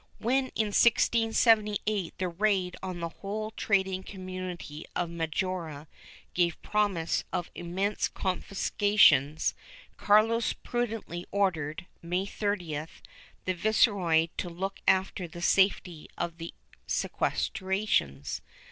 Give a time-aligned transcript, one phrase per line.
[0.17, 5.87] When, in 1678, the raid on the whole trading community of Majorca
[6.33, 9.53] gave promise of immense confiscations,
[9.97, 11.85] Carlos prudently ordered.
[12.01, 13.03] May 30th,
[13.45, 16.51] the viceroy to look after the safety of the
[16.87, 18.41] sequestrations.